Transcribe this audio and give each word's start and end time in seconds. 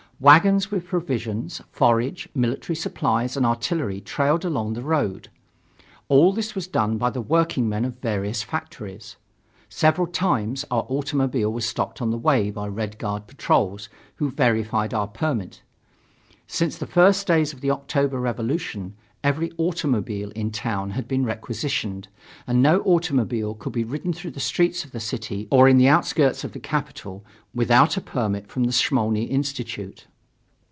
Wagons 0.23 0.69
with 0.69 0.85
provisions, 0.85 1.63
forage, 1.71 2.29
military 2.35 2.75
supplies 2.75 3.35
and 3.35 3.43
artillery 3.43 3.99
trailed 3.99 4.45
along 4.45 4.73
the 4.73 4.83
road. 4.83 5.29
All 6.09 6.31
this 6.31 6.53
was 6.53 6.67
done 6.67 6.99
by 6.99 7.09
the 7.09 7.23
workingmen 7.23 7.85
of 7.85 7.97
various 8.01 8.43
factories. 8.43 9.15
Several 9.67 10.05
times 10.05 10.63
our 10.69 10.83
automobile 10.87 11.51
was 11.51 11.65
stopped 11.65 12.03
on 12.03 12.11
the 12.11 12.19
way 12.19 12.51
by 12.51 12.67
Red 12.67 12.99
Guard 12.99 13.25
patrols 13.25 13.89
who 14.17 14.29
verified 14.29 14.93
our 14.93 15.07
permit. 15.07 15.63
Since 16.45 16.77
the 16.77 16.85
first 16.85 17.25
days 17.25 17.51
of 17.51 17.61
the 17.61 17.71
October 17.71 18.19
revolution, 18.19 18.93
every 19.23 19.51
automobile 19.57 20.29
in 20.31 20.51
town 20.51 20.91
had 20.91 21.07
been 21.07 21.25
requisitioned, 21.25 22.09
and 22.45 22.61
no 22.61 22.81
automobile 22.81 23.55
could 23.55 23.73
be 23.73 23.83
ridden 23.83 24.13
through 24.13 24.31
the 24.31 24.39
streets 24.39 24.85
of 24.85 24.91
the 24.91 24.99
city 24.99 25.47
or 25.49 25.67
in 25.67 25.79
the 25.79 25.87
outskirts 25.87 26.43
of 26.43 26.51
the 26.53 26.59
capital 26.59 27.25
without 27.55 27.97
a 27.97 28.01
permit 28.01 28.45
from 28.47 28.65
the 28.65 28.71
Smolny 28.71 29.23
Institute. 29.23 30.05